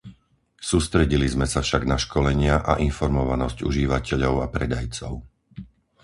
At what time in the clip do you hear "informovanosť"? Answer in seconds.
2.89-3.57